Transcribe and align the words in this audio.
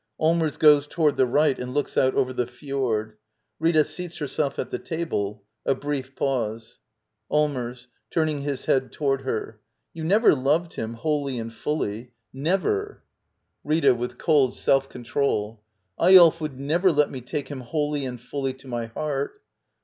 [Allmers 0.19 0.57
goes 0.57 0.87
toward 0.87 1.15
the 1.15 1.27
right 1.27 1.59
and 1.59 1.75
looks 1.75 1.95
out 1.95 2.15
over 2.15 2.33
the 2.33 2.47
fjord. 2.47 3.17
Rita 3.59 3.85
seats 3.85 4.17
herself 4.17 4.57
at 4.57 4.71
the 4.71 4.79
table. 4.79 5.43
A 5.63 5.75
brief 5.75 6.15
pause.]. 6.15 6.79
Allmers. 7.29 7.85
[Turning 8.09 8.41
his 8.41 8.65
head 8.65 8.91
toward 8.91 9.21
her.] 9.21 9.61
You 9.93 10.03
never 10.03 10.33
loved 10.33 10.73
him, 10.73 10.95
wholly 10.95 11.37
and 11.37 11.53
fully— 11.53 12.13
never! 12.49 13.03
66 13.63 13.63
Digitized 13.63 13.63
by 13.63 13.69
VjOOQIC 13.69 13.69
Act 13.69 13.69
11. 13.69 13.69
^ 13.69 13.69
LITTLE 13.69 13.69
EYOLF 13.69 13.69
Rita. 13.69 13.93
[With 13.99 14.17
cold 14.17 14.53
self 14.55 14.89
control.] 14.89 15.63
Eyolf 15.99 16.39
would 16.41 16.59
never 16.59 16.91
let 16.91 17.11
me 17.11 17.21
take 17.21 17.47
him 17.49 17.59
wholly 17.61 18.05
and 18.05 18.19
fully 18.19 18.53
to 18.55 18.67
my 18.67 18.85
heart. 18.87 19.41